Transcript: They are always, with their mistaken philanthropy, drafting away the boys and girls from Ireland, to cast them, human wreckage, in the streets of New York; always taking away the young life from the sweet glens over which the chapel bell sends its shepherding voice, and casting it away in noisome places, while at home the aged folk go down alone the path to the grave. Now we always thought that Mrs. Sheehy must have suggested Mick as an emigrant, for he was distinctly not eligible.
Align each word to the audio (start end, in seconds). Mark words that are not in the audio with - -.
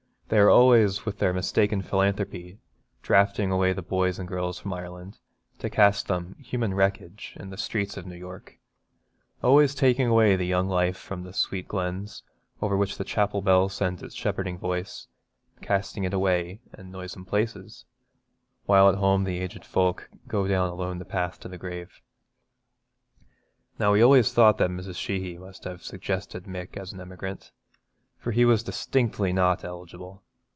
They 0.33 0.39
are 0.39 0.49
always, 0.49 1.05
with 1.05 1.19
their 1.19 1.33
mistaken 1.33 1.81
philanthropy, 1.81 2.57
drafting 3.01 3.51
away 3.51 3.73
the 3.73 3.81
boys 3.81 4.17
and 4.17 4.29
girls 4.29 4.57
from 4.57 4.71
Ireland, 4.71 5.19
to 5.59 5.69
cast 5.69 6.07
them, 6.07 6.37
human 6.39 6.73
wreckage, 6.73 7.35
in 7.37 7.49
the 7.49 7.57
streets 7.57 7.97
of 7.97 8.05
New 8.05 8.15
York; 8.15 8.57
always 9.43 9.75
taking 9.75 10.07
away 10.07 10.37
the 10.37 10.45
young 10.45 10.69
life 10.69 10.95
from 10.95 11.23
the 11.23 11.33
sweet 11.33 11.67
glens 11.67 12.23
over 12.61 12.77
which 12.77 12.97
the 12.97 13.03
chapel 13.03 13.41
bell 13.41 13.67
sends 13.67 14.01
its 14.01 14.15
shepherding 14.15 14.57
voice, 14.57 15.07
and 15.57 15.65
casting 15.65 16.05
it 16.05 16.13
away 16.13 16.61
in 16.77 16.91
noisome 16.91 17.25
places, 17.25 17.83
while 18.65 18.87
at 18.87 18.95
home 18.99 19.25
the 19.25 19.37
aged 19.37 19.65
folk 19.65 20.09
go 20.29 20.47
down 20.47 20.69
alone 20.69 20.97
the 20.99 21.03
path 21.03 21.41
to 21.41 21.49
the 21.49 21.57
grave. 21.57 21.99
Now 23.77 23.91
we 23.91 24.01
always 24.01 24.31
thought 24.31 24.57
that 24.59 24.69
Mrs. 24.69 24.95
Sheehy 24.95 25.37
must 25.37 25.65
have 25.65 25.83
suggested 25.83 26.45
Mick 26.45 26.77
as 26.77 26.93
an 26.93 27.01
emigrant, 27.01 27.51
for 28.17 28.29
he 28.31 28.45
was 28.45 28.61
distinctly 28.61 29.33
not 29.33 29.63
eligible. 29.63 30.21